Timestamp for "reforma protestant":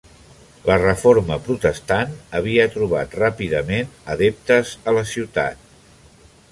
0.83-2.15